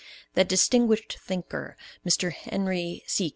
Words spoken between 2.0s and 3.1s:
Mr. Henry